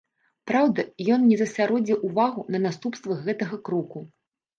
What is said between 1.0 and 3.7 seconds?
ён не засяродзіў увагу на наступствах гэтага